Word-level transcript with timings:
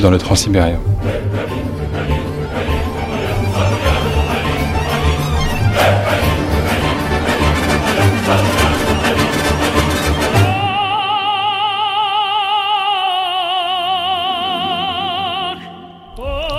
Dans 0.00 0.10
le 0.10 0.18
transsibérien. 0.18 0.78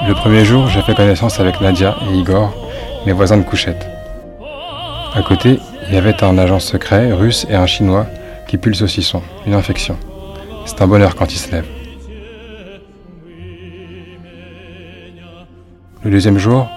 Le 0.08 0.14
premier 0.14 0.46
jour, 0.46 0.68
j'ai 0.68 0.82
fait 0.82 0.94
connaissance 0.94 1.40
avec 1.40 1.60
Nadia 1.60 1.98
et 2.08 2.16
Igor, 2.16 2.54
mes 3.06 3.14
voisins 3.14 3.38
de 3.38 3.44
couchette. 3.44 3.88
À 5.16 5.22
côté, 5.24 5.60
il 5.88 5.94
y 5.94 5.98
avait 5.98 6.24
un 6.24 6.38
agent 6.38 6.60
secret 6.60 7.12
russe 7.12 7.48
et 7.50 7.56
un 7.56 7.66
chinois 7.66 8.06
qui 8.48 8.58
pue 8.58 8.70
le 8.70 8.76
saucisson, 8.76 9.22
une 9.46 9.56
infection. 9.56 9.98
C'est 10.66 10.82
un 10.82 10.88
bonheur 10.88 11.16
quand 11.16 11.34
il 11.34 11.38
se 11.38 11.52
lève. 11.52 11.83
Le 16.04 16.12
deuxième 16.12 16.38
jour, 16.38 16.68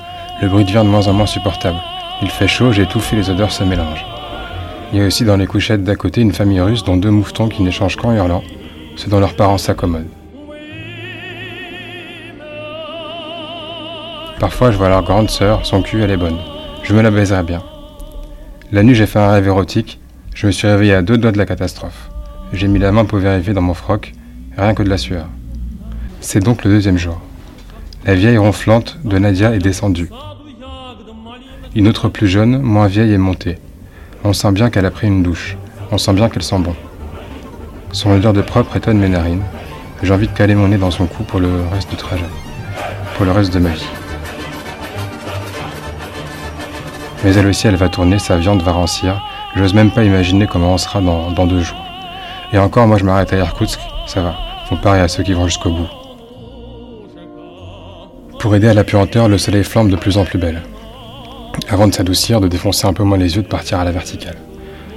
le 0.40 0.48
bruit 0.48 0.64
devient 0.64 0.84
de 0.84 0.88
moins 0.88 1.08
en 1.08 1.12
moins 1.12 1.26
supportable. 1.26 1.78
Il 2.22 2.30
fait 2.30 2.46
chaud, 2.46 2.70
j'ai 2.70 2.82
étouffé, 2.82 3.16
les 3.16 3.28
odeurs 3.28 3.50
se 3.50 3.64
mélangent. 3.64 4.06
Il 4.92 5.00
y 5.00 5.02
a 5.02 5.06
aussi 5.06 5.24
dans 5.24 5.36
les 5.36 5.48
couchettes 5.48 5.82
d'à 5.82 5.96
côté 5.96 6.20
une 6.20 6.32
famille 6.32 6.60
russe 6.60 6.84
dont 6.84 6.96
deux 6.96 7.10
moufetons 7.10 7.48
qui 7.48 7.64
n'échangent 7.64 7.96
qu'en 7.96 8.14
hurlant, 8.14 8.44
ce 8.94 9.10
dont 9.10 9.18
leurs 9.18 9.34
parents 9.34 9.58
s'accommodent. 9.58 10.06
Parfois, 14.38 14.70
je 14.70 14.76
vois 14.76 14.90
leur 14.90 15.02
grande 15.02 15.28
sœur, 15.28 15.66
son 15.66 15.82
cul, 15.82 16.02
elle 16.02 16.12
est 16.12 16.16
bonne. 16.16 16.38
Je 16.84 16.94
me 16.94 17.02
la 17.02 17.10
baiserais 17.10 17.42
bien. 17.42 17.64
La 18.70 18.84
nuit, 18.84 18.94
j'ai 18.94 19.06
fait 19.06 19.18
un 19.18 19.32
rêve 19.32 19.48
érotique. 19.48 19.98
Je 20.34 20.46
me 20.46 20.52
suis 20.52 20.68
réveillé 20.68 20.94
à 20.94 21.02
deux 21.02 21.18
doigts 21.18 21.32
de 21.32 21.38
la 21.38 21.46
catastrophe. 21.46 22.10
J'ai 22.52 22.68
mis 22.68 22.78
la 22.78 22.92
main 22.92 23.04
pour 23.04 23.18
vérifier 23.18 23.54
dans 23.54 23.62
mon 23.62 23.74
froc, 23.74 24.12
rien 24.56 24.74
que 24.74 24.84
de 24.84 24.88
la 24.88 24.98
sueur. 24.98 25.26
C'est 26.20 26.40
donc 26.40 26.62
le 26.62 26.70
deuxième 26.70 26.96
jour. 26.96 27.20
La 28.06 28.14
vieille 28.14 28.38
ronflante 28.38 28.98
de 29.02 29.18
Nadia 29.18 29.52
est 29.52 29.58
descendue. 29.58 30.10
Une 31.74 31.88
autre 31.88 32.08
plus 32.08 32.28
jeune, 32.28 32.62
moins 32.62 32.86
vieille, 32.86 33.12
est 33.12 33.18
montée. 33.18 33.58
On 34.22 34.32
sent 34.32 34.52
bien 34.52 34.70
qu'elle 34.70 34.86
a 34.86 34.92
pris 34.92 35.08
une 35.08 35.24
douche. 35.24 35.56
On 35.90 35.98
sent 35.98 36.12
bien 36.12 36.28
qu'elle 36.28 36.44
sent 36.44 36.60
bon. 36.60 36.76
Son 37.90 38.12
odeur 38.12 38.32
de 38.32 38.42
propre 38.42 38.76
étonne 38.76 38.98
mes 38.98 39.08
narines. 39.08 39.42
J'ai 40.04 40.14
envie 40.14 40.28
de 40.28 40.32
caler 40.32 40.54
mon 40.54 40.68
nez 40.68 40.78
dans 40.78 40.92
son 40.92 41.06
cou 41.06 41.24
pour 41.24 41.40
le 41.40 41.50
reste 41.72 41.90
du 41.90 41.96
trajet. 41.96 42.22
Pour 43.16 43.26
le 43.26 43.32
reste 43.32 43.52
de 43.52 43.58
ma 43.58 43.70
vie. 43.70 43.88
Mais 47.24 47.34
elle 47.34 47.48
aussi, 47.48 47.66
elle 47.66 47.74
va 47.74 47.88
tourner, 47.88 48.20
sa 48.20 48.36
viande 48.36 48.62
va 48.62 48.70
rancir. 48.70 49.20
J'ose 49.56 49.74
même 49.74 49.90
pas 49.90 50.04
imaginer 50.04 50.46
comment 50.46 50.74
on 50.74 50.78
sera 50.78 51.00
dans, 51.00 51.46
deux 51.46 51.60
jours. 51.60 51.84
Et 52.52 52.58
encore, 52.58 52.86
moi 52.86 52.98
je 52.98 53.04
m'arrête 53.04 53.32
à 53.32 53.36
Irkoutsk, 53.38 53.80
ça 54.06 54.22
va. 54.22 54.36
Comparé 54.68 55.00
à 55.00 55.08
ceux 55.08 55.24
qui 55.24 55.32
vont 55.32 55.48
jusqu'au 55.48 55.70
bout. 55.70 55.88
Pour 58.38 58.54
aider 58.54 58.68
à 58.68 58.74
la 58.74 58.84
puanteur, 58.84 59.28
le 59.28 59.38
soleil 59.38 59.64
flambe 59.64 59.90
de 59.90 59.96
plus 59.96 60.18
en 60.18 60.24
plus 60.24 60.38
belle. 60.38 60.62
Avant 61.68 61.88
de 61.88 61.94
s'adoucir, 61.94 62.40
de 62.40 62.48
défoncer 62.48 62.86
un 62.86 62.92
peu 62.92 63.02
moins 63.02 63.18
les 63.18 63.36
yeux, 63.36 63.42
de 63.42 63.48
partir 63.48 63.78
à 63.78 63.84
la 63.84 63.92
verticale. 63.92 64.36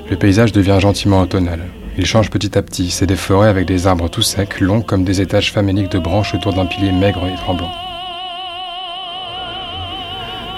Le 0.10 0.18
paysage 0.18 0.52
devient 0.52 0.78
gentiment 0.80 1.22
automnal. 1.22 1.62
Il 1.98 2.06
change 2.06 2.30
petit 2.30 2.58
à 2.58 2.62
petit. 2.62 2.92
C'est 2.92 3.06
des 3.06 3.16
forêts 3.16 3.50
avec 3.50 3.66
des 3.66 3.88
arbres 3.88 4.10
tout 4.10 4.22
secs, 4.22 4.60
longs 4.60 4.82
comme 4.82 5.04
des 5.04 5.22
étages 5.22 5.52
faméliques 5.52 5.92
de 5.92 6.00
branches 6.00 6.36
autour 6.36 6.54
d'un 6.54 6.66
pilier 6.66 6.92
maigre 6.92 7.26
et 7.26 7.36
tremblant. 7.36 7.72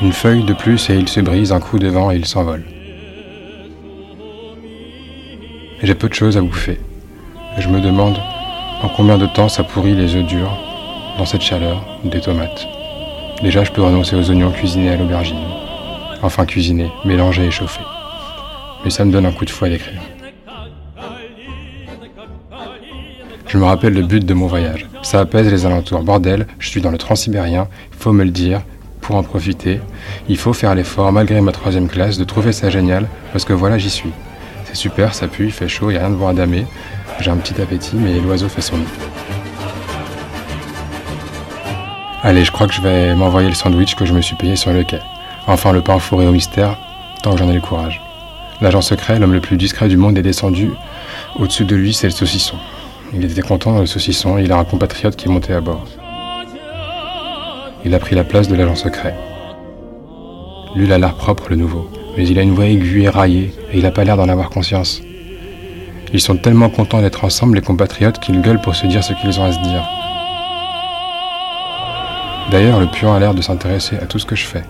Une 0.01 0.13
feuille 0.13 0.43
de 0.43 0.53
plus 0.53 0.89
et 0.89 0.95
il 0.95 1.07
se 1.07 1.19
brise, 1.19 1.51
un 1.51 1.59
coup 1.59 1.79
de 1.79 1.87
vent 1.87 2.11
et 2.11 2.15
il 2.15 2.25
s'envole. 2.25 2.63
J'ai 5.83 5.95
peu 5.95 6.09
de 6.09 6.13
choses 6.13 6.37
à 6.37 6.41
bouffer. 6.41 6.79
Je 7.57 7.69
me 7.69 7.79
demande 7.79 8.17
en 8.81 8.89
combien 8.89 9.17
de 9.17 9.27
temps 9.27 9.49
ça 9.49 9.63
pourrit 9.63 9.95
les 9.95 10.15
œufs 10.15 10.25
durs, 10.25 10.57
dans 11.17 11.25
cette 11.25 11.41
chaleur, 11.41 11.85
des 12.03 12.21
tomates. 12.21 12.67
Déjà, 13.43 13.63
je 13.63 13.71
peux 13.71 13.81
renoncer 13.81 14.15
aux 14.15 14.29
oignons 14.29 14.51
cuisinés 14.51 14.91
à 14.91 14.97
l'aubergine. 14.97 15.39
Enfin 16.21 16.45
cuisinés, 16.45 16.91
mélangés 17.05 17.45
et 17.45 17.51
chauffés. 17.51 17.81
Mais 18.83 18.91
ça 18.91 19.03
me 19.03 19.11
donne 19.11 19.25
un 19.25 19.31
coup 19.31 19.45
de 19.45 19.49
fouet 19.49 19.69
d'écrire. 19.69 19.99
Je 23.47 23.57
me 23.57 23.65
rappelle 23.65 23.93
le 23.93 24.03
but 24.03 24.23
de 24.23 24.33
mon 24.33 24.45
voyage. 24.45 24.85
Ça 25.01 25.19
apaise 25.19 25.51
les 25.51 25.65
alentours. 25.65 26.03
Bordel, 26.03 26.45
je 26.59 26.69
suis 26.69 26.81
dans 26.81 26.91
le 26.91 26.97
transsibérien, 26.97 27.67
il 27.91 27.97
faut 27.97 28.13
me 28.13 28.23
le 28.23 28.29
dire, 28.29 28.61
pour 29.01 29.15
en 29.15 29.23
profiter, 29.23 29.79
il 30.29 30.37
faut 30.37 30.53
faire 30.53 30.75
l'effort, 30.75 31.11
malgré 31.11 31.41
ma 31.41 31.51
troisième 31.51 31.89
classe, 31.89 32.17
de 32.17 32.23
trouver 32.23 32.53
ça 32.53 32.69
génial, 32.69 33.07
parce 33.33 33.43
que 33.43 33.53
voilà, 33.53 33.77
j'y 33.77 33.89
suis. 33.89 34.11
C'est 34.65 34.75
super, 34.75 35.15
ça 35.15 35.27
pue, 35.27 35.45
il 35.45 35.51
fait 35.51 35.67
chaud, 35.67 35.89
il 35.89 35.93
n'y 35.93 35.99
a 35.99 36.07
rien 36.07 36.15
de 36.15 36.23
à 36.23 36.33
damer. 36.33 36.65
J'ai 37.19 37.31
un 37.31 37.37
petit 37.37 37.59
appétit, 37.61 37.95
mais 37.95 38.19
l'oiseau 38.19 38.47
fait 38.47 38.61
son 38.61 38.77
nid. 38.77 38.85
Allez, 42.23 42.45
je 42.45 42.51
crois 42.51 42.67
que 42.67 42.73
je 42.73 42.81
vais 42.81 43.15
m'envoyer 43.15 43.49
le 43.49 43.55
sandwich 43.55 43.95
que 43.95 44.05
je 44.05 44.13
me 44.13 44.21
suis 44.21 44.35
payé 44.35 44.55
sur 44.55 44.71
le 44.71 44.83
quai. 44.83 44.99
Enfin, 45.47 45.71
le 45.71 45.81
pain 45.81 45.97
fourré 45.97 46.27
au 46.27 46.31
mystère, 46.31 46.77
tant 47.23 47.31
que 47.31 47.39
j'en 47.39 47.49
ai 47.49 47.53
le 47.55 47.61
courage. 47.61 47.99
L'agent 48.61 48.81
secret, 48.81 49.17
l'homme 49.17 49.33
le 49.33 49.41
plus 49.41 49.57
discret 49.57 49.87
du 49.87 49.97
monde, 49.97 50.19
est 50.19 50.21
descendu. 50.21 50.69
Au-dessus 51.39 51.65
de 51.65 51.75
lui, 51.75 51.95
c'est 51.95 52.05
le 52.05 52.13
saucisson. 52.13 52.57
Il 53.11 53.25
était 53.25 53.41
content 53.41 53.79
le 53.79 53.87
saucisson, 53.87 54.37
il 54.37 54.51
a 54.51 54.57
un 54.57 54.63
compatriote 54.63 55.15
qui 55.15 55.27
est 55.27 55.31
monté 55.31 55.51
à 55.51 55.61
bord. 55.61 55.83
Il 57.83 57.95
a 57.95 57.99
pris 57.99 58.15
la 58.15 58.23
place 58.23 58.47
de 58.47 58.53
l'agent 58.53 58.75
secret. 58.75 59.15
Lui, 60.75 60.93
a 60.93 60.99
l'air 60.99 61.15
propre, 61.15 61.49
le 61.49 61.55
nouveau, 61.55 61.89
mais 62.15 62.27
il 62.27 62.37
a 62.37 62.43
une 62.43 62.53
voix 62.53 62.67
aiguë 62.67 63.01
et 63.01 63.09
raillée, 63.09 63.51
et 63.73 63.77
il 63.77 63.81
n'a 63.81 63.91
pas 63.91 64.03
l'air 64.03 64.15
d'en 64.15 64.29
avoir 64.29 64.51
conscience. 64.51 65.01
Ils 66.13 66.21
sont 66.21 66.37
tellement 66.37 66.69
contents 66.69 67.01
d'être 67.01 67.25
ensemble, 67.25 67.55
les 67.55 67.61
compatriotes, 67.61 68.19
qu'ils 68.19 68.41
gueulent 68.41 68.61
pour 68.61 68.75
se 68.75 68.85
dire 68.85 69.03
ce 69.03 69.13
qu'ils 69.13 69.39
ont 69.39 69.45
à 69.45 69.51
se 69.51 69.59
dire. 69.59 70.00
D'ailleurs, 72.51 72.81
le 72.81 72.87
puant 72.87 73.13
a 73.13 73.19
l'air 73.19 73.33
de 73.33 73.41
s'intéresser 73.41 73.95
à 73.95 74.05
tout 74.05 74.19
ce 74.19 74.25
que 74.25 74.35
je 74.35 74.43
fais. 74.43 74.63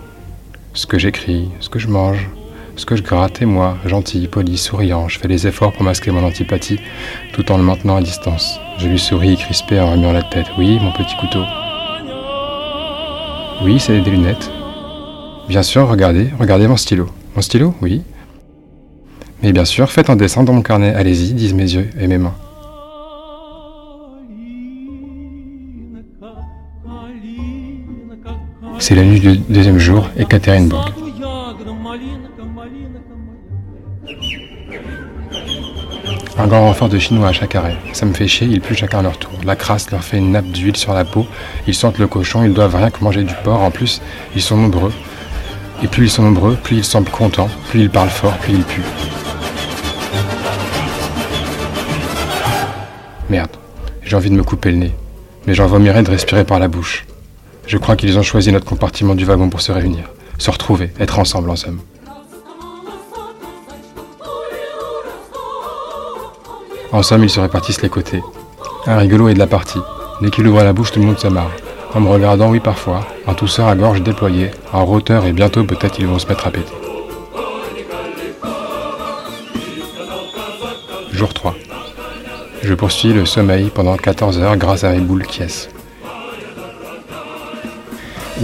Ce 0.72 0.86
que 0.86 1.00
j'écris, 1.00 1.48
ce 1.58 1.68
que 1.68 1.80
je 1.80 1.88
mange, 1.88 2.30
ce 2.76 2.86
que 2.86 2.94
je 2.94 3.02
gratte, 3.02 3.42
et 3.42 3.44
moi, 3.44 3.76
gentil, 3.84 4.28
poli, 4.28 4.56
souriant, 4.56 5.08
je 5.08 5.18
fais 5.18 5.26
des 5.26 5.48
efforts 5.48 5.72
pour 5.72 5.82
masquer 5.82 6.12
mon 6.12 6.24
antipathie, 6.24 6.78
tout 7.32 7.50
en 7.50 7.56
le 7.56 7.64
maintenant 7.64 7.96
à 7.96 8.00
distance. 8.00 8.60
Je 8.78 8.86
lui 8.86 9.00
souris 9.00 9.36
crispé 9.36 9.80
en 9.80 9.90
remuant 9.90 10.12
la 10.12 10.22
tête. 10.22 10.46
Oui, 10.58 10.78
mon 10.80 10.92
petit 10.92 11.16
couteau. 11.16 11.42
Oui, 13.64 13.80
c'est 13.80 14.00
des 14.00 14.10
lunettes. 14.10 14.52
Bien 15.48 15.64
sûr, 15.64 15.88
regardez, 15.88 16.30
regardez 16.38 16.68
mon 16.68 16.76
stylo. 16.76 17.08
Mon 17.34 17.42
stylo, 17.42 17.74
oui. 17.82 18.02
Mais 19.42 19.52
bien 19.52 19.64
sûr, 19.64 19.90
faites 19.90 20.08
un 20.08 20.14
dessin 20.14 20.44
dans 20.44 20.52
mon 20.52 20.62
carnet. 20.62 20.94
Allez-y, 20.94 21.32
disent 21.32 21.54
mes 21.54 21.74
yeux 21.74 21.90
et 21.98 22.06
mes 22.06 22.18
mains. 22.18 22.36
C'est 28.82 28.96
la 28.96 29.04
nuit 29.04 29.20
du 29.20 29.36
deuxième 29.36 29.78
jour, 29.78 30.08
Ekaterinbourg. 30.18 30.86
Un 36.36 36.46
grand 36.48 36.62
renfort 36.62 36.88
de 36.88 36.98
Chinois 36.98 37.28
à 37.28 37.32
chaque 37.32 37.54
arrêt. 37.54 37.76
Ça 37.92 38.06
me 38.06 38.12
fait 38.12 38.26
chier, 38.26 38.48
ils 38.48 38.60
puent 38.60 38.74
chacun 38.74 39.02
leur 39.02 39.18
tour. 39.18 39.30
La 39.44 39.54
crasse 39.54 39.88
leur 39.92 40.02
fait 40.02 40.18
une 40.18 40.32
nappe 40.32 40.46
d'huile 40.46 40.76
sur 40.76 40.94
la 40.94 41.04
peau. 41.04 41.28
Ils 41.68 41.76
sentent 41.76 41.98
le 41.98 42.08
cochon, 42.08 42.42
ils 42.42 42.52
doivent 42.52 42.74
rien 42.74 42.90
que 42.90 43.04
manger 43.04 43.22
du 43.22 43.34
porc. 43.44 43.62
En 43.62 43.70
plus, 43.70 44.02
ils 44.34 44.42
sont 44.42 44.56
nombreux. 44.56 44.92
Et 45.84 45.86
plus 45.86 46.06
ils 46.06 46.10
sont 46.10 46.24
nombreux, 46.24 46.56
plus 46.56 46.78
ils 46.78 46.84
semblent 46.84 47.08
contents, 47.08 47.50
plus 47.68 47.82
ils 47.82 47.90
parlent 47.90 48.10
fort, 48.10 48.36
plus 48.38 48.54
ils 48.54 48.64
puent. 48.64 48.82
Merde, 53.30 53.52
j'ai 54.02 54.16
envie 54.16 54.30
de 54.30 54.34
me 54.34 54.42
couper 54.42 54.72
le 54.72 54.78
nez. 54.78 54.94
Mais 55.46 55.54
j'en 55.54 55.68
vomirais 55.68 56.02
de 56.02 56.10
respirer 56.10 56.42
par 56.42 56.58
la 56.58 56.66
bouche. 56.66 57.06
Je 57.72 57.78
crois 57.78 57.96
qu'ils 57.96 58.18
ont 58.18 58.22
choisi 58.22 58.52
notre 58.52 58.66
compartiment 58.66 59.14
du 59.14 59.24
wagon 59.24 59.48
pour 59.48 59.62
se 59.62 59.72
réunir, 59.72 60.04
se 60.36 60.50
retrouver, 60.50 60.90
être 61.00 61.18
ensemble 61.18 61.48
en 61.48 61.56
somme. 61.56 61.80
En 66.92 67.02
somme, 67.02 67.24
ils 67.24 67.30
se 67.30 67.40
répartissent 67.40 67.80
les 67.80 67.88
côtés. 67.88 68.22
Un 68.86 68.98
rigolo 68.98 69.28
est 69.28 69.32
de 69.32 69.38
la 69.38 69.46
partie. 69.46 69.78
Dès 70.20 70.28
qu'il 70.28 70.46
ouvre 70.46 70.62
la 70.62 70.74
bouche, 70.74 70.92
tout 70.92 71.00
le 71.00 71.06
monde 71.06 71.18
se 71.18 71.28
marre. 71.28 71.50
En 71.94 72.00
me 72.00 72.10
regardant, 72.10 72.50
oui, 72.50 72.60
parfois. 72.60 73.06
Un 73.26 73.32
tousseur 73.32 73.68
à 73.68 73.74
gorge 73.74 74.02
déployée, 74.02 74.50
un 74.74 74.82
roteur, 74.82 75.24
et 75.24 75.32
bientôt, 75.32 75.64
peut-être, 75.64 75.98
ils 75.98 76.06
vont 76.06 76.18
se 76.18 76.26
mettre 76.26 76.48
à 76.48 76.50
péter. 76.50 76.74
Jour 81.10 81.32
3. 81.32 81.54
Je 82.62 82.74
poursuis 82.74 83.14
le 83.14 83.24
sommeil 83.24 83.70
pendant 83.74 83.96
14 83.96 84.40
heures 84.40 84.58
grâce 84.58 84.84
à 84.84 84.90
mes 84.90 85.00
boules 85.00 85.24
Kies. 85.24 85.68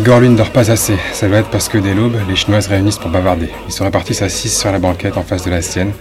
Gorlin 0.01 0.31
ne 0.31 0.37
dort 0.37 0.51
pas 0.51 0.71
assez. 0.71 0.97
Ça 1.13 1.29
doit 1.29 1.39
être 1.39 1.49
parce 1.49 1.69
que 1.69 1.77
dès 1.77 1.93
l'aube, 1.93 2.17
les 2.29 2.37
Chinois 2.37 2.61
se 2.61 2.69
réunissent 2.69 2.99
pour 2.99 3.11
bavarder. 3.11 3.49
Ils 3.67 3.73
se 3.73 3.83
répartissent 3.83 4.23
à 4.23 4.29
6 4.29 4.57
sur 4.57 4.71
la 4.71 4.79
banquette 4.79 5.17
en 5.17 5.25
face 5.25 5.45
de 5.45 5.51
la 5.51 5.61
sienne. 5.61 5.93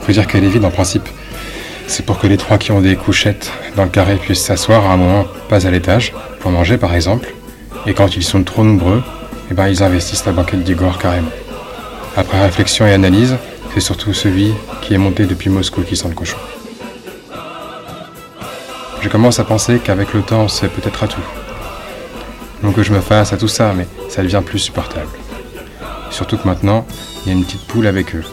Faut 0.00 0.12
dire 0.12 0.26
qu'elle 0.26 0.44
est 0.44 0.48
vide 0.48 0.64
en 0.66 0.70
principe. 0.70 1.08
C'est 1.86 2.04
pour 2.04 2.18
que 2.18 2.26
les 2.26 2.36
trois 2.36 2.58
qui 2.58 2.72
ont 2.72 2.80
des 2.82 2.96
couchettes 2.96 3.50
dans 3.74 3.84
le 3.84 3.88
carré 3.88 4.16
puissent 4.16 4.44
s'asseoir 4.44 4.84
à 4.84 4.92
un 4.92 4.96
moment, 4.98 5.24
pas 5.48 5.66
à 5.66 5.70
l'étage, 5.70 6.12
pour 6.40 6.50
manger 6.50 6.76
par 6.76 6.94
exemple. 6.94 7.32
Et 7.86 7.94
quand 7.94 8.16
ils 8.16 8.22
sont 8.22 8.42
trop 8.44 8.64
nombreux, 8.64 9.02
eh 9.50 9.54
ben, 9.54 9.68
ils 9.68 9.82
investissent 9.82 10.26
la 10.26 10.32
banquette 10.32 10.62
d'Igor 10.62 10.98
carrément. 10.98 11.30
Après 12.16 12.40
réflexion 12.40 12.86
et 12.86 12.92
analyse, 12.92 13.36
c'est 13.72 13.80
surtout 13.80 14.12
celui 14.12 14.52
qui 14.82 14.92
est 14.92 14.98
monté 14.98 15.24
depuis 15.24 15.48
Moscou 15.48 15.82
qui 15.82 15.96
sent 15.96 16.08
le 16.08 16.14
cochon. 16.14 16.36
Je 19.00 19.08
commence 19.08 19.40
à 19.40 19.44
penser 19.44 19.80
qu'avec 19.82 20.12
le 20.12 20.20
temps, 20.20 20.48
c'est 20.48 20.68
peut-être 20.68 21.04
à 21.04 21.08
tout. 21.08 21.39
Donc 22.62 22.76
que 22.76 22.82
je 22.82 22.92
me 22.92 23.00
fasse 23.00 23.32
à 23.32 23.36
tout 23.36 23.48
ça, 23.48 23.72
mais 23.72 23.86
ça 24.08 24.22
devient 24.22 24.42
plus 24.44 24.58
supportable. 24.58 25.08
Surtout 26.10 26.36
que 26.36 26.46
maintenant, 26.46 26.86
il 27.22 27.28
y 27.28 27.34
a 27.34 27.38
une 27.38 27.44
petite 27.44 27.66
poule 27.66 27.86
avec 27.86 28.14
eux. 28.14 28.24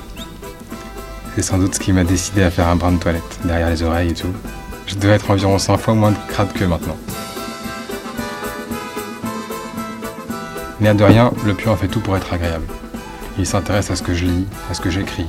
C'est 1.36 1.44
sans 1.44 1.58
doute 1.58 1.76
ce 1.76 1.80
qui 1.80 1.94
m'a 1.94 2.04
décidé 2.04 2.44
à 2.44 2.52
faire 2.52 2.68
un 2.68 2.76
brin 2.76 2.92
de 2.92 2.98
toilette, 2.98 3.40
derrière 3.44 3.70
les 3.70 3.84
oreilles 3.84 4.10
et 4.10 4.14
tout. 4.14 4.34
Je 4.88 4.96
devais 4.96 5.14
être 5.14 5.30
environ 5.32 5.58
100 5.58 5.78
fois 5.78 5.94
moins 5.94 6.12
de 6.12 6.18
crade 6.30 6.52
que 6.52 6.66
maintenant. 6.66 6.98
Mais 10.80 10.90
à 10.90 10.94
de 10.94 11.04
rien, 11.04 11.32
le 11.46 11.54
pion 11.54 11.72
en 11.72 11.76
fait 11.76 11.88
tout 11.88 12.02
pour 12.02 12.18
être 12.18 12.34
agréable. 12.34 12.66
Il 13.40 13.46
s'intéresse 13.46 13.92
à 13.92 13.96
ce 13.96 14.04
que 14.04 14.14
je 14.14 14.26
lis, 14.26 14.48
à 14.70 14.74
ce 14.74 14.82
que 14.82 14.90
j'écris. 14.90 15.28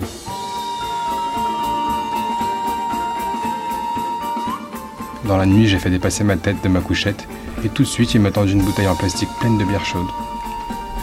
Dans 5.24 5.36
la 5.36 5.46
nuit, 5.46 5.68
j'ai 5.68 5.78
fait 5.78 5.90
dépasser 5.90 6.24
ma 6.24 6.36
tête 6.36 6.56
de 6.62 6.68
ma 6.68 6.80
couchette 6.80 7.28
et 7.64 7.68
tout 7.68 7.82
de 7.82 7.88
suite, 7.88 8.14
il 8.14 8.20
m'a 8.20 8.30
tendu 8.30 8.52
une 8.52 8.62
bouteille 8.62 8.88
en 8.88 8.94
plastique 8.94 9.28
pleine 9.40 9.58
de 9.58 9.64
bière 9.64 9.84
chaude. 9.84 10.06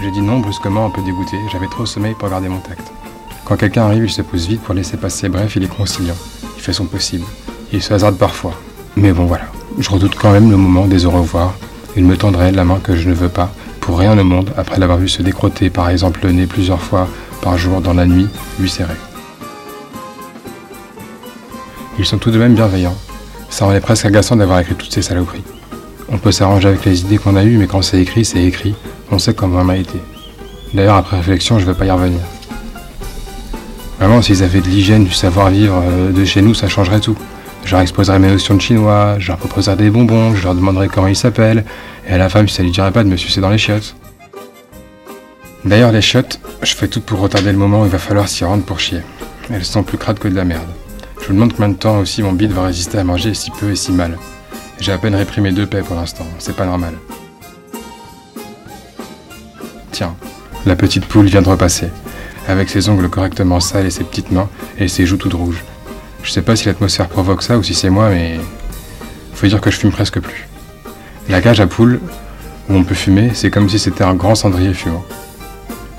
J'ai 0.01 0.11
dit 0.11 0.21
non 0.21 0.39
brusquement, 0.39 0.85
un 0.85 0.89
peu 0.89 1.01
dégoûté, 1.01 1.37
j'avais 1.51 1.67
trop 1.67 1.85
sommeil 1.85 2.13
pour 2.13 2.29
garder 2.29 2.49
mon 2.49 2.59
tact. 2.59 2.91
Quand 3.45 3.57
quelqu'un 3.57 3.83
arrive, 3.83 4.05
il 4.05 4.09
se 4.09 4.21
pose 4.21 4.47
vite 4.47 4.61
pour 4.61 4.73
laisser 4.73 4.97
passer, 4.97 5.29
bref, 5.29 5.55
il 5.55 5.63
est 5.63 5.75
conciliant. 5.75 6.15
Il 6.57 6.61
fait 6.61 6.73
son 6.73 6.85
possible. 6.85 7.25
Il 7.71 7.81
se 7.81 7.93
hasarde 7.93 8.17
parfois. 8.17 8.53
Mais 8.95 9.11
bon, 9.11 9.25
voilà. 9.25 9.45
Je 9.77 9.89
redoute 9.89 10.15
quand 10.15 10.31
même 10.31 10.49
le 10.49 10.57
moment 10.57 10.85
des 10.85 11.05
au 11.05 11.11
revoir. 11.11 11.53
Il 11.95 12.05
me 12.05 12.17
tendrait 12.17 12.51
la 12.51 12.63
main 12.63 12.79
que 12.79 12.95
je 12.95 13.07
ne 13.07 13.13
veux 13.13 13.29
pas, 13.29 13.51
pour 13.81 13.99
rien 13.99 14.17
au 14.17 14.23
monde, 14.23 14.51
après 14.57 14.79
l'avoir 14.79 14.97
vu 14.97 15.07
se 15.07 15.21
décrotter, 15.21 15.69
par 15.69 15.89
exemple, 15.89 16.21
le 16.23 16.31
nez 16.31 16.47
plusieurs 16.47 16.81
fois 16.81 17.07
par 17.41 17.57
jour 17.57 17.81
dans 17.81 17.93
la 17.93 18.05
nuit, 18.05 18.27
lui 18.59 18.69
serrer. 18.69 18.95
Ils 21.99 22.05
sont 22.05 22.17
tout 22.17 22.31
de 22.31 22.37
même 22.37 22.55
bienveillants. 22.55 22.97
Ça 23.49 23.65
en 23.65 23.71
est 23.73 23.79
presque 23.79 24.05
agaçant 24.05 24.35
d'avoir 24.35 24.59
écrit 24.59 24.75
toutes 24.75 24.91
ces 24.91 25.01
saloperies. 25.01 25.43
On 26.09 26.17
peut 26.17 26.31
s'arranger 26.31 26.67
avec 26.67 26.85
les 26.85 27.01
idées 27.01 27.17
qu'on 27.17 27.35
a 27.35 27.43
eues, 27.43 27.57
mais 27.57 27.67
quand 27.67 27.81
c'est 27.81 27.99
écrit, 27.99 28.25
c'est 28.25 28.43
écrit. 28.43 28.75
On 29.11 29.19
sait 29.19 29.33
comment 29.33 29.59
on 29.59 29.69
a 29.69 29.77
été. 29.77 29.99
D'ailleurs, 30.73 30.95
après 30.95 31.17
réflexion, 31.17 31.57
je 31.57 31.65
ne 31.65 31.71
vais 31.71 31.77
pas 31.77 31.85
y 31.85 31.91
revenir. 31.91 32.19
Vraiment, 33.99 34.21
s'ils 34.21 34.43
avaient 34.43 34.61
de 34.61 34.67
l'hygiène, 34.67 35.05
du 35.05 35.13
savoir-vivre 35.13 35.81
euh, 35.83 36.11
de 36.11 36.25
chez 36.25 36.41
nous, 36.41 36.53
ça 36.53 36.67
changerait 36.67 36.99
tout. 36.99 37.15
Je 37.63 37.71
leur 37.71 37.81
exposerais 37.81 38.19
mes 38.19 38.27
notions 38.27 38.55
de 38.55 38.61
chinois, 38.61 39.15
je 39.17 39.29
leur 39.29 39.37
proposerais 39.37 39.75
des 39.75 39.89
bonbons, 39.89 40.35
je 40.35 40.43
leur 40.43 40.53
demanderais 40.53 40.87
comment 40.87 41.07
ils 41.07 41.15
s'appellent, 41.15 41.65
et 42.07 42.13
à 42.13 42.17
la 42.17 42.29
femme, 42.29 42.47
ça 42.47 42.61
lui 42.61 42.71
dirait 42.71 42.91
pas 42.91 43.03
de 43.03 43.09
me 43.09 43.17
sucer 43.17 43.41
dans 43.41 43.49
les 43.49 43.57
chiottes. 43.57 43.95
D'ailleurs, 45.63 45.91
les 45.91 46.01
chiottes, 46.01 46.39
je 46.61 46.75
fais 46.75 46.87
tout 46.87 47.01
pour 47.01 47.19
retarder 47.19 47.51
le 47.51 47.57
moment 47.57 47.81
où 47.81 47.85
il 47.85 47.91
va 47.91 47.97
falloir 47.97 48.27
s'y 48.27 48.45
rendre 48.45 48.63
pour 48.63 48.79
chier. 48.79 48.99
Elles 49.49 49.65
sont 49.65 49.81
plus 49.81 49.97
crades 49.97 50.19
que 50.19 50.27
de 50.27 50.35
la 50.35 50.45
merde. 50.45 50.67
Je 51.21 51.29
me 51.29 51.33
demande 51.33 51.53
combien 51.53 51.69
de 51.69 51.75
temps 51.77 51.97
aussi 51.99 52.21
mon 52.21 52.33
bide 52.33 52.51
va 52.51 52.65
résister 52.65 52.99
à 52.99 53.03
manger 53.03 53.33
si 53.33 53.49
peu 53.49 53.71
et 53.71 53.75
si 53.75 53.91
mal. 53.91 54.15
J'ai 54.79 54.91
à 54.91 54.97
peine 54.97 55.15
réprimé 55.15 55.51
deux 55.51 55.65
paix 55.65 55.81
pour 55.81 55.95
l'instant, 55.95 56.25
c'est 56.39 56.55
pas 56.55 56.65
normal. 56.65 56.93
Tiens, 59.91 60.15
la 60.65 60.75
petite 60.75 61.05
poule 61.05 61.27
vient 61.27 61.41
de 61.41 61.49
repasser 61.49 61.89
avec 62.47 62.69
ses 62.69 62.89
ongles 62.89 63.09
correctement 63.09 63.59
sales 63.59 63.85
et 63.87 63.91
ses 63.91 64.03
petites 64.03 64.31
mains 64.31 64.49
et 64.77 64.87
ses 64.87 65.05
joues 65.05 65.17
toutes 65.17 65.33
rouges. 65.33 65.63
Je 66.23 66.31
sais 66.31 66.41
pas 66.41 66.55
si 66.55 66.65
l'atmosphère 66.65 67.07
provoque 67.07 67.43
ça 67.43 67.57
ou 67.57 67.63
si 67.63 67.73
c'est 67.73 67.89
moi, 67.89 68.09
mais 68.09 68.39
faut 69.33 69.47
dire 69.47 69.61
que 69.61 69.71
je 69.71 69.77
fume 69.77 69.91
presque 69.91 70.19
plus. 70.19 70.47
La 71.29 71.41
cage 71.41 71.59
à 71.59 71.67
poules, 71.67 71.99
où 72.69 72.73
on 72.73 72.83
peut 72.83 72.95
fumer, 72.95 73.31
c'est 73.33 73.51
comme 73.51 73.69
si 73.69 73.79
c'était 73.79 74.03
un 74.03 74.15
grand 74.15 74.35
cendrier 74.35 74.73
fumant. 74.73 75.03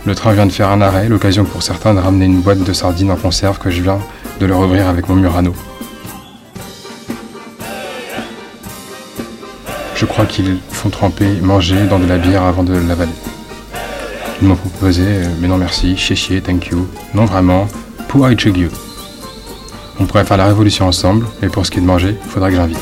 Le 0.05 0.15
train 0.15 0.33
vient 0.33 0.47
de 0.47 0.53
faire 0.53 0.71
un 0.71 0.81
arrêt, 0.81 1.09
l'occasion 1.09 1.45
pour 1.45 1.63
certains 1.63 1.95
de 1.95 1.99
ramener 1.99 2.27
une 2.27 2.41
boîte 2.41 2.63
de 2.63 2.73
sardines 2.73 3.11
en 3.11 3.17
conserve 3.17 3.59
que 3.59 3.71
je 3.71 3.83
viens 3.83 3.99
de 4.41 4.47
leur 4.47 4.61
ouvrir 4.61 4.89
avec 4.89 5.09
mon 5.09 5.17
Murano. 5.17 5.55
Je 9.97 10.05
crois 10.05 10.27
qu'ils 10.27 10.59
font 10.69 10.91
tremper, 10.91 11.41
manger 11.43 11.87
dans 11.89 11.99
de 11.99 12.05
la 12.05 12.19
bière 12.19 12.43
avant 12.43 12.63
de 12.63 12.75
l'avaler. 12.75 13.13
Ils 14.43 14.47
m'ont 14.47 14.55
proposé, 14.55 15.03
euh, 15.07 15.25
mais 15.41 15.49
non 15.49 15.57
merci, 15.57 15.97
chier, 15.97 16.43
thank 16.43 16.67
you. 16.67 16.87
Non 17.15 17.25
vraiment, 17.25 17.67
pour 18.07 18.29
you. 18.29 18.69
On 19.99 20.05
pourrait 20.05 20.27
faire 20.27 20.37
la 20.37 20.45
révolution 20.45 20.87
ensemble, 20.87 21.27
mais 21.41 21.49
pour 21.49 21.65
ce 21.65 21.71
qui 21.71 21.79
est 21.79 21.81
de 21.81 21.87
manger, 21.87 22.15
il 22.23 22.31
faudra 22.31 22.51
que 22.51 22.57
j'invite. 22.57 22.79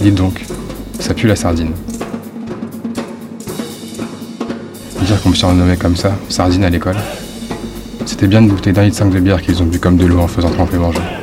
Dites 0.00 0.14
donc, 0.14 0.42
ça 0.98 1.12
pue 1.12 1.26
la 1.26 1.36
sardine. 1.36 1.72
Dire 5.02 5.22
qu'on 5.22 5.28
me 5.28 5.34
surnommait 5.34 5.76
comme 5.76 5.96
ça, 5.96 6.12
sardine 6.30 6.64
à 6.64 6.70
l'école? 6.70 6.96
C'était 8.06 8.26
bien 8.26 8.40
de 8.40 8.48
bouteille 8.48 8.72
d'un 8.72 8.84
litre 8.84 8.96
5 8.96 9.10
de 9.10 9.20
bière 9.20 9.42
qu'ils 9.42 9.62
ont 9.62 9.66
bu 9.66 9.78
comme 9.78 9.98
de 9.98 10.06
l'eau 10.06 10.20
en 10.20 10.28
faisant 10.28 10.50
tremper 10.50 10.78
manger. 10.78 11.21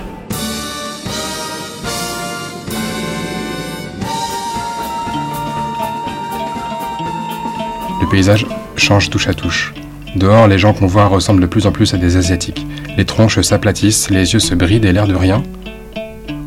Paysage 8.10 8.46
change 8.76 9.10
touche 9.10 9.28
à 9.28 9.34
touche. 9.34 9.74
Dehors, 10.16 10.48
les 10.48 10.58
gens 10.58 10.74
qu'on 10.74 10.88
voit 10.88 11.06
ressemblent 11.06 11.42
de 11.42 11.46
plus 11.46 11.68
en 11.68 11.72
plus 11.72 11.94
à 11.94 11.98
des 11.98 12.18
Asiatiques. 12.18 12.66
Les 12.98 13.06
tronches 13.06 13.40
s'aplatissent, 13.42 14.10
les 14.10 14.34
yeux 14.34 14.40
se 14.40 14.56
brident 14.56 14.86
et 14.86 14.92
l'air 14.92 15.08
de 15.08 15.16
rien. 15.16 15.44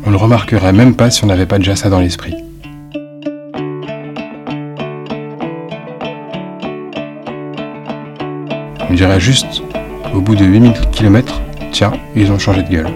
On 0.05 0.11
ne 0.11 0.17
remarquerait 0.17 0.73
même 0.73 0.95
pas 0.95 1.09
si 1.09 1.23
on 1.23 1.27
n'avait 1.27 1.45
pas 1.45 1.57
déjà 1.57 1.75
ça 1.75 1.89
dans 1.89 1.99
l'esprit. 1.99 2.35
On 8.89 8.93
dirait 8.93 9.19
juste, 9.19 9.63
au 10.13 10.19
bout 10.19 10.35
de 10.35 10.45
8000 10.45 10.73
km, 10.91 11.41
tiens, 11.71 11.93
ils 12.15 12.31
ont 12.31 12.37
changé 12.37 12.63
de 12.63 12.69
gueule. 12.69 12.89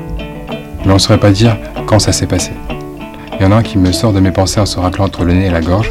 Mais 0.85 0.91
on 0.91 0.95
ne 0.95 0.99
saurait 0.99 1.19
pas 1.19 1.31
dire 1.31 1.57
quand 1.85 1.99
ça 1.99 2.11
s'est 2.11 2.27
passé. 2.27 2.51
Il 3.39 3.43
y 3.43 3.45
en 3.45 3.51
a 3.51 3.55
un 3.55 3.63
qui 3.63 3.77
me 3.77 3.91
sort 3.91 4.13
de 4.13 4.19
mes 4.19 4.31
pensées 4.31 4.59
en 4.59 4.65
se 4.65 4.79
raclant 4.79 5.05
entre 5.05 5.23
le 5.23 5.33
nez 5.33 5.45
et 5.45 5.51
la 5.51 5.61
gorge, 5.61 5.89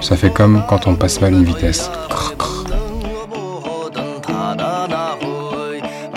ça 0.00 0.16
fait 0.16 0.30
comme 0.30 0.62
quand 0.68 0.86
on 0.86 0.94
passe 0.94 1.20
mal 1.20 1.32
une 1.32 1.44
vitesse. 1.44 1.90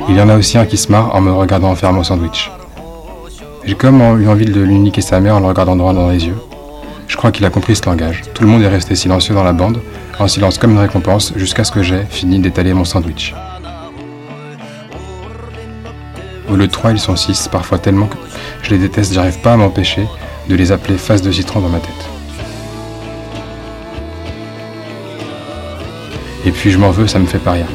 Il 0.07 0.17
y 0.17 0.21
en 0.21 0.29
a 0.29 0.37
aussi 0.37 0.57
un 0.57 0.65
qui 0.65 0.77
se 0.77 0.91
marre 0.91 1.15
en 1.15 1.21
me 1.21 1.31
regardant 1.31 1.75
faire 1.75 1.93
mon 1.93 2.03
sandwich. 2.03 2.51
J'ai 3.65 3.75
comme 3.75 4.01
eu 4.19 4.27
envie 4.27 4.45
de 4.45 4.61
lui 4.61 4.79
niquer 4.79 5.01
sa 5.01 5.19
mère 5.19 5.35
en 5.35 5.39
le 5.39 5.45
regardant 5.45 5.75
droit 5.75 5.93
dans 5.93 6.09
les 6.09 6.25
yeux. 6.25 6.37
Je 7.07 7.15
crois 7.15 7.31
qu'il 7.31 7.45
a 7.45 7.49
compris 7.49 7.75
ce 7.75 7.85
langage. 7.85 8.23
Tout 8.33 8.43
le 8.43 8.49
monde 8.49 8.63
est 8.63 8.67
resté 8.67 8.95
silencieux 8.95 9.35
dans 9.35 9.43
la 9.43 9.53
bande, 9.53 9.79
en 10.19 10.27
silence 10.27 10.57
comme 10.57 10.71
une 10.71 10.79
récompense, 10.79 11.33
jusqu'à 11.35 11.63
ce 11.63 11.71
que 11.71 11.83
j'ai 11.83 12.03
fini 12.09 12.39
d'étaler 12.39 12.73
mon 12.73 12.85
sandwich. 12.85 13.35
Au 16.49 16.55
lieu 16.55 16.65
de 16.65 16.71
trois, 16.71 16.91
ils 16.91 16.99
sont 16.99 17.15
six, 17.15 17.47
parfois 17.47 17.77
tellement 17.77 18.07
que 18.07 18.17
je 18.63 18.71
les 18.71 18.79
déteste, 18.79 19.13
j'arrive 19.13 19.39
pas 19.41 19.53
à 19.53 19.57
m'empêcher 19.57 20.07
de 20.49 20.55
les 20.55 20.71
appeler 20.71 20.97
face 20.97 21.21
de 21.21 21.31
citron 21.31 21.61
dans 21.61 21.69
ma 21.69 21.79
tête. 21.79 22.08
Et 26.45 26.51
puis 26.51 26.71
je 26.71 26.77
m'en 26.77 26.91
veux, 26.91 27.07
ça 27.07 27.19
me 27.19 27.25
fait 27.25 27.39
pas 27.39 27.51
rien. 27.51 27.67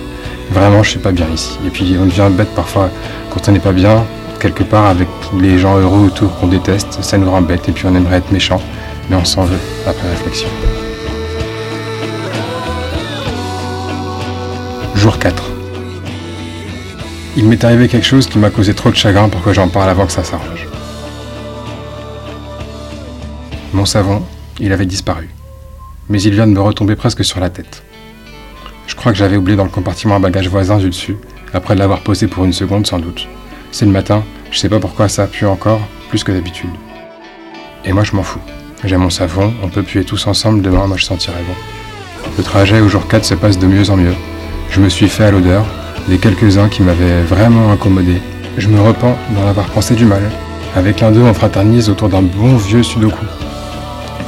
Vraiment, 0.50 0.82
je 0.82 0.90
suis 0.90 0.98
pas 0.98 1.12
bien 1.12 1.26
ici. 1.34 1.58
Et 1.66 1.70
puis 1.70 1.96
on 2.00 2.06
devient 2.06 2.28
bête 2.30 2.54
parfois 2.54 2.90
quand 3.30 3.48
on 3.48 3.52
n'est 3.52 3.60
pas 3.60 3.72
bien, 3.72 4.04
quelque 4.40 4.62
part 4.62 4.86
avec 4.86 5.08
les 5.40 5.58
gens 5.58 5.78
heureux 5.78 6.06
autour 6.06 6.36
qu'on 6.38 6.48
déteste, 6.48 7.02
ça 7.02 7.18
nous 7.18 7.30
rend 7.30 7.42
bête 7.42 7.68
et 7.68 7.72
puis 7.72 7.86
on 7.86 7.94
aimerait 7.94 8.16
être 8.18 8.32
méchant, 8.32 8.60
mais 9.08 9.16
on 9.16 9.24
s'en 9.24 9.44
veut 9.44 9.58
après 9.86 10.08
réflexion. 10.10 10.48
Jour 14.94 15.18
4. 15.18 15.50
Il 17.36 17.46
m'est 17.46 17.62
arrivé 17.64 17.88
quelque 17.88 18.06
chose 18.06 18.26
qui 18.26 18.38
m'a 18.38 18.48
causé 18.50 18.74
trop 18.74 18.90
de 18.90 18.96
chagrin 18.96 19.28
pour 19.28 19.42
que 19.42 19.52
j'en 19.52 19.68
parle 19.68 19.90
avant 19.90 20.06
que 20.06 20.12
ça 20.12 20.24
s'arrange. 20.24 20.68
Mon 23.74 23.84
savon, 23.84 24.22
il 24.60 24.72
avait 24.72 24.86
disparu. 24.86 25.28
Mais 26.08 26.22
il 26.22 26.32
vient 26.32 26.46
de 26.46 26.52
me 26.52 26.60
retomber 26.60 26.96
presque 26.96 27.24
sur 27.24 27.40
la 27.40 27.50
tête. 27.50 27.83
Crois 29.04 29.12
que 29.12 29.18
j'avais 29.18 29.36
oublié 29.36 29.54
dans 29.54 29.64
le 29.64 29.70
compartiment 29.70 30.14
un 30.14 30.20
bagage 30.20 30.48
voisin 30.48 30.78
du 30.78 30.88
dessus, 30.88 31.18
après 31.52 31.74
l'avoir 31.74 32.00
posé 32.00 32.26
pour 32.26 32.46
une 32.46 32.54
seconde 32.54 32.86
sans 32.86 32.98
doute. 32.98 33.28
C'est 33.70 33.84
le 33.84 33.90
matin, 33.90 34.24
je 34.50 34.58
sais 34.58 34.70
pas 34.70 34.80
pourquoi 34.80 35.10
ça 35.10 35.26
pue 35.26 35.44
encore, 35.44 35.82
plus 36.08 36.24
que 36.24 36.32
d'habitude. 36.32 36.70
Et 37.84 37.92
moi 37.92 38.02
je 38.02 38.16
m'en 38.16 38.22
fous. 38.22 38.40
J'ai 38.82 38.96
mon 38.96 39.10
savon, 39.10 39.52
on 39.62 39.68
peut 39.68 39.82
puer 39.82 40.04
tous 40.04 40.26
ensemble, 40.26 40.62
demain 40.62 40.86
moi 40.86 40.96
je 40.96 41.04
sentirai 41.04 41.36
bon. 41.46 41.52
Le 42.38 42.42
trajet 42.42 42.80
au 42.80 42.88
jour 42.88 43.06
4 43.06 43.26
se 43.26 43.34
passe 43.34 43.58
de 43.58 43.66
mieux 43.66 43.90
en 43.90 43.98
mieux. 43.98 44.14
Je 44.70 44.80
me 44.80 44.88
suis 44.88 45.10
fait 45.10 45.24
à 45.24 45.30
l'odeur, 45.30 45.66
des 46.08 46.16
quelques-uns 46.16 46.70
qui 46.70 46.80
m'avaient 46.80 47.24
vraiment 47.24 47.72
incommodé. 47.72 48.22
Je 48.56 48.68
me 48.68 48.80
repens 48.80 49.18
d'en 49.36 49.46
avoir 49.46 49.66
pensé 49.66 49.94
du 49.94 50.06
mal. 50.06 50.22
Avec 50.76 51.00
l'un 51.00 51.10
d'eux, 51.10 51.24
on 51.24 51.34
fraternise 51.34 51.90
autour 51.90 52.08
d'un 52.08 52.22
bon 52.22 52.56
vieux 52.56 52.82
sudoku. 52.82 53.26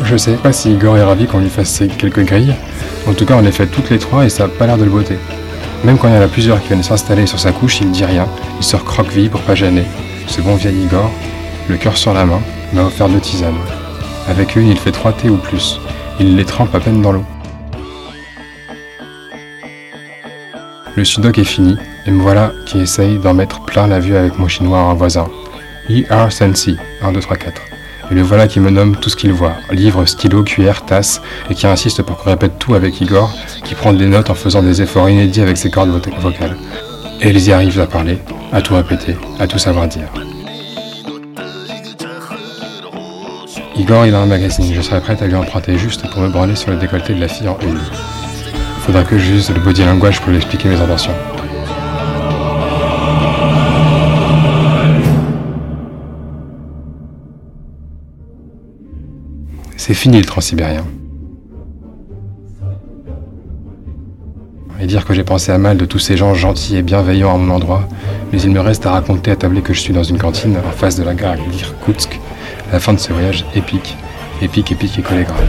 Je 0.05 0.19
sais 0.19 0.35
pas 0.35 0.53
si 0.53 0.75
Igor 0.75 0.99
est 0.99 1.03
ravi 1.03 1.27
qu'on 1.27 1.41
lui 1.41 1.49
fasse 1.49 1.71
ces 1.71 1.89
quelques 1.89 2.27
grilles, 2.27 2.55
en 3.07 3.15
tout 3.15 3.25
cas, 3.25 3.35
on 3.37 3.41
les 3.41 3.53
fait 3.53 3.67
toutes 3.67 3.91
les 3.91 3.99
trois 3.99 4.25
et 4.25 4.29
ça 4.29 4.45
n'a 4.45 4.49
pas 4.49 4.67
l'air 4.67 4.79
de 4.79 4.85
le 4.85 4.91
botter. 4.91 5.19
Même 5.85 5.99
quand 5.99 6.09
il 6.09 6.15
y 6.15 6.19
en 6.19 6.23
a 6.23 6.29
plusieurs 6.29 6.61
qui 6.61 6.69
viennent 6.69 6.83
s'installer 6.83 7.27
sur 7.27 7.39
sa 7.39 7.53
couche, 7.53 7.81
il 7.81 7.91
dit 7.91 8.05
rien. 8.05 8.27
Il 8.59 8.65
se 8.65 8.77
recroqueville 8.77 9.31
pour 9.31 9.43
pas 9.43 9.55
gêner. 9.55 9.85
Ce 10.27 10.41
bon 10.41 10.57
vieil 10.57 10.83
Igor, 10.83 11.11
le 11.69 11.77
cœur 11.77 11.97
sur 11.97 12.13
la 12.13 12.25
main, 12.25 12.41
m'a 12.73 12.83
offert 12.83 13.09
deux 13.09 13.21
tisanes. 13.21 13.55
Avec 14.29 14.57
une, 14.57 14.69
il 14.69 14.79
fait 14.79 14.91
trois 14.91 15.13
thés 15.13 15.31
ou 15.31 15.37
plus. 15.37 15.81
Il 16.19 16.37
les 16.37 16.45
trempe 16.45 16.75
à 16.75 16.81
peine 16.81 17.03
dans 17.03 17.13
l'eau. 17.13 17.25
Le 20.97 21.05
sudoc 21.05 21.39
est 21.39 21.45
fini, 21.45 21.77
et 22.07 22.11
me 22.11 22.23
voilà 22.23 22.53
qui 22.65 22.81
essaye 22.81 23.19
d'en 23.19 23.35
mettre 23.35 23.61
plein 23.61 23.87
la 23.87 24.01
vue 24.01 24.17
avec 24.17 24.39
mon 24.39 24.49
chinois 24.49 24.79
en 24.79 24.95
voisin. 24.95 25.29
E.R. 25.91 26.33
Sensi, 26.33 26.77
1, 27.03 27.13
2, 27.13 27.21
3, 27.21 27.37
4. 27.37 27.76
Et 28.11 28.15
le 28.15 28.23
voilà 28.23 28.47
qui 28.47 28.61
me 28.61 28.71
nomme 28.71 28.97
tout 28.97 29.11
ce 29.11 29.17
qu'il 29.17 29.33
voit. 29.33 29.55
Livre, 29.73 30.05
stylo, 30.07 30.45
cuillère, 30.45 30.85
tasse, 30.85 31.21
et 31.51 31.55
qui 31.55 31.67
insiste 31.67 32.03
pour 32.03 32.17
qu'on 32.17 32.31
répète 32.31 32.59
tout 32.59 32.75
avec 32.75 33.01
Igor, 33.01 33.35
qui 33.65 33.75
prend 33.75 33.93
des 33.93 34.07
notes 34.07 34.31
en 34.31 34.35
faisant 34.35 34.63
des 34.63 34.81
efforts 34.81 35.11
inédits 35.11 35.41
avec 35.41 35.57
ses 35.57 35.71
cordes 35.71 35.91
vocales. 36.21 36.57
Et 37.21 37.31
ils 37.31 37.49
y 37.49 37.53
arrivent 37.53 37.81
à 37.81 37.87
parler, 37.87 38.19
à 38.53 38.63
tout 38.63 38.75
répéter, 38.75 39.17
à 39.41 39.47
tout 39.47 39.59
savoir 39.59 39.89
dire. 39.89 40.09
Igor, 43.77 44.07
il 44.07 44.15
a 44.15 44.21
un 44.21 44.27
magazine, 44.27 44.73
je 44.73 44.81
serais 44.81 45.01
prête 45.01 45.21
à 45.21 45.27
lui 45.27 45.35
emprunter 45.35 45.77
juste 45.77 46.09
pour 46.11 46.23
me 46.23 46.29
branler 46.29 46.57
sur 46.57 46.71
le 46.71 46.77
décolleté 46.77 47.13
de 47.13 47.21
la 47.21 47.29
fille 47.29 47.49
en 47.49 47.59
une. 47.61 47.81
Faudra 48.81 49.03
que 49.03 49.19
j'use 49.19 49.51
le 49.51 49.61
body 49.61 49.85
language 49.85 50.21
pour 50.21 50.31
lui 50.31 50.37
expliquer 50.37 50.69
mes 50.69 50.81
intentions. 50.81 51.13
C'est 59.87 59.95
fini 59.95 60.19
le 60.19 60.25
transsibérien. 60.25 60.85
Et 64.81 64.87
dire 64.87 65.05
que 65.05 65.15
j'ai 65.15 65.23
pensé 65.23 65.53
à 65.53 65.59
mal 65.59 65.77
de 65.77 65.85
tous 65.85 66.01
ces 66.01 66.17
gens 66.17 66.35
gentils 66.35 66.77
et 66.77 66.83
bienveillants 66.83 67.33
à 67.33 67.39
mon 67.39 67.55
endroit, 67.55 67.89
mais 68.33 68.43
il 68.43 68.51
me 68.51 68.59
reste 68.59 68.85
à 68.85 68.91
raconter 68.91 69.31
à 69.31 69.37
tabler 69.37 69.63
que 69.63 69.73
je 69.73 69.79
suis 69.79 69.93
dans 69.93 70.03
une 70.03 70.19
cantine 70.19 70.57
en 70.57 70.73
face 70.73 70.97
de 70.97 71.05
la 71.05 71.15
gare 71.15 71.37
d'Irkoutsk, 71.37 72.19
la 72.73 72.81
fin 72.81 72.95
de 72.95 72.99
ce 72.99 73.13
voyage 73.13 73.45
épique, 73.55 73.97
épique, 74.43 74.73
épique 74.73 74.99
et 74.99 75.03
collé 75.03 75.23
grave. 75.23 75.47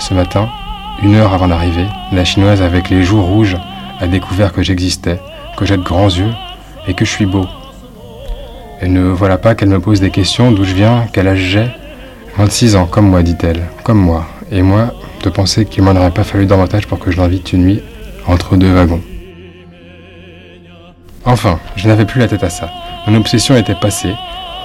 Ce 0.00 0.12
matin, 0.12 0.48
une 1.04 1.14
heure 1.14 1.32
avant 1.32 1.46
l'arrivée, 1.46 1.86
la 2.10 2.24
chinoise 2.24 2.62
avec 2.62 2.90
les 2.90 3.04
joues 3.04 3.22
rouges 3.22 3.56
a 4.00 4.08
découvert 4.08 4.52
que 4.52 4.64
j'existais, 4.64 5.20
que 5.56 5.64
j'ai 5.64 5.76
de 5.76 5.84
grands 5.84 6.08
yeux 6.08 6.32
et 6.88 6.94
que 6.94 7.04
je 7.04 7.12
suis 7.12 7.26
beau. 7.26 7.46
Et 8.82 8.88
ne 8.88 9.08
voilà 9.08 9.38
pas 9.38 9.54
qu'elle 9.54 9.70
me 9.70 9.80
pose 9.80 10.00
des 10.00 10.10
questions 10.10 10.52
d'où 10.52 10.64
je 10.64 10.74
viens, 10.74 11.06
quel 11.12 11.28
âge 11.28 11.38
j'ai. 11.38 11.66
26 12.36 12.76
ans, 12.76 12.86
comme 12.86 13.08
moi, 13.08 13.22
dit-elle, 13.22 13.62
comme 13.82 13.98
moi. 13.98 14.26
Et 14.52 14.60
moi, 14.60 14.92
de 15.24 15.30
penser 15.30 15.64
qu'il 15.64 15.82
m'en 15.82 15.96
aurait 15.96 16.10
pas 16.10 16.24
fallu 16.24 16.44
davantage 16.44 16.86
pour 16.86 16.98
que 16.98 17.10
je 17.10 17.16
l'invite 17.16 17.52
une 17.52 17.62
nuit 17.62 17.82
entre 18.26 18.56
deux 18.56 18.72
wagons. 18.72 19.00
Enfin, 21.24 21.58
je 21.76 21.88
n'avais 21.88 22.04
plus 22.04 22.20
la 22.20 22.28
tête 22.28 22.44
à 22.44 22.50
ça. 22.50 22.70
Mon 23.06 23.16
obsession 23.16 23.56
était 23.56 23.74
passée, 23.74 24.12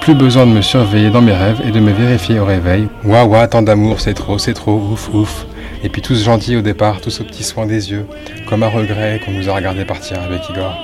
plus 0.02 0.14
besoin 0.14 0.46
de 0.46 0.52
me 0.52 0.62
surveiller 0.62 1.10
dans 1.10 1.22
mes 1.22 1.32
rêves 1.32 1.62
et 1.66 1.70
de 1.70 1.80
me 1.80 1.92
vérifier 1.92 2.38
au 2.38 2.44
réveil. 2.44 2.88
Ouah, 3.04 3.24
ouah, 3.24 3.48
tant 3.48 3.62
d'amour, 3.62 4.00
c'est 4.00 4.14
trop, 4.14 4.38
c'est 4.38 4.54
trop, 4.54 4.74
ouf, 4.74 5.08
ouf. 5.14 5.46
Et 5.82 5.88
puis 5.88 6.02
tous 6.02 6.22
gentils 6.22 6.56
au 6.56 6.62
départ, 6.62 7.00
tous 7.00 7.20
aux 7.20 7.24
petits 7.24 7.42
soins 7.42 7.66
des 7.66 7.90
yeux, 7.90 8.06
comme 8.48 8.62
un 8.62 8.68
regret 8.68 9.20
qu'on 9.24 9.32
nous 9.32 9.48
a 9.48 9.54
regardé 9.54 9.84
partir 9.84 10.20
avec 10.22 10.48
Igor. 10.50 10.76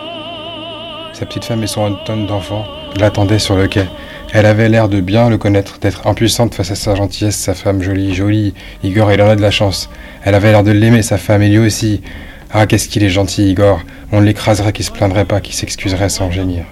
Sa 1.13 1.27
petite 1.27 1.45
femme 1.45 1.63
et 1.63 1.67
son 1.67 1.95
tonne 2.07 2.27
d'enfants 2.27 2.65
l'attendaient 2.99 3.39
sur 3.39 3.57
le 3.57 3.67
quai. 3.67 3.87
Elle 4.33 4.47
avait 4.47 4.69
l'air 4.69 4.89
de 4.89 5.01
bien 5.01 5.31
le 5.31 5.39
connaître, 5.39 5.79
d'être 5.79 6.07
impuissante 6.07 6.55
face 6.55 6.71
à 6.71 6.75
sa 6.75 6.95
gentillesse, 6.95 7.37
sa 7.37 7.55
femme 7.55 7.83
jolie, 7.83 8.15
jolie. 8.15 8.55
Igor, 8.83 9.11
il 9.13 9.23
en 9.23 9.29
a 9.29 9.37
de 9.37 9.41
la 9.41 9.51
chance. 9.51 9.89
Elle 10.23 10.35
avait 10.35 10.53
l'air 10.53 10.65
de 10.65 10.71
l'aimer, 10.71 11.03
sa 11.03 11.17
femme, 11.17 11.43
et 11.43 11.49
lui 11.49 11.59
aussi. 11.59 12.03
Ah, 12.51 12.67
qu'est-ce 12.67 12.89
qu'il 12.89 13.05
est 13.05 13.11
gentil, 13.11 13.51
Igor. 13.51 13.81
On 14.13 14.21
l'écraserait, 14.21 14.73
qu'il 14.73 14.85
se 14.85 14.91
plaindrait 14.91 15.25
pas, 15.25 15.41
qu'il 15.41 15.55
s'excuserait 15.55 16.09
sans 16.09 16.31
gémir. 16.31 16.65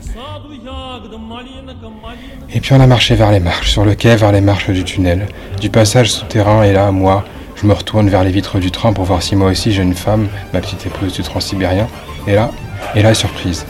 Et 2.54 2.60
puis 2.60 2.72
on 2.72 2.80
a 2.80 2.86
marché 2.86 3.14
vers 3.14 3.32
les 3.32 3.40
marches, 3.40 3.70
sur 3.70 3.84
le 3.84 3.94
quai 3.94 4.16
vers 4.16 4.32
les 4.32 4.40
marches 4.40 4.70
du 4.70 4.84
tunnel, 4.84 5.26
du 5.60 5.68
passage 5.68 6.10
souterrain, 6.10 6.62
et 6.62 6.72
là, 6.72 6.90
moi, 6.90 7.24
je 7.56 7.66
me 7.66 7.72
retourne 7.72 8.08
vers 8.08 8.24
les 8.24 8.30
vitres 8.30 8.58
du 8.58 8.70
train 8.70 8.92
pour 8.92 9.04
voir 9.04 9.22
si 9.22 9.34
moi 9.36 9.50
aussi 9.50 9.72
j'ai 9.72 9.82
une 9.82 9.94
femme, 9.94 10.28
ma 10.52 10.60
petite 10.60 10.86
épouse 10.86 11.14
du 11.14 11.22
transsibérien. 11.22 11.88
Et 12.26 12.34
là, 12.34 12.50
et 12.94 13.02
là, 13.02 13.14
surprise. 13.14 13.66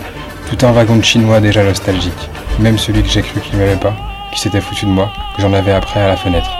Tout 0.46 0.64
un 0.64 0.70
wagon 0.70 0.96
de 0.96 1.04
chinois 1.04 1.40
déjà 1.40 1.64
nostalgique. 1.64 2.30
Même 2.60 2.78
celui 2.78 3.02
que 3.02 3.08
j'ai 3.08 3.22
cru 3.22 3.40
qu'il 3.40 3.58
m'aimait 3.58 3.76
pas, 3.76 3.94
qui 4.32 4.40
s'était 4.40 4.60
foutu 4.60 4.86
de 4.86 4.90
moi, 4.90 5.10
que 5.34 5.42
j'en 5.42 5.52
avais 5.52 5.72
après 5.72 6.00
à 6.00 6.06
la 6.06 6.16
fenêtre. 6.16 6.50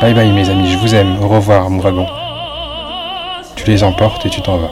Bye 0.00 0.14
bye 0.14 0.32
mes 0.32 0.48
amis, 0.48 0.70
je 0.70 0.78
vous 0.78 0.94
aime, 0.94 1.20
au 1.20 1.28
revoir 1.28 1.68
mon 1.68 1.80
wagon. 1.80 2.06
Tu 3.56 3.64
les 3.66 3.82
emportes 3.82 4.24
et 4.24 4.30
tu 4.30 4.40
t'en 4.40 4.56
vas. 4.56 4.70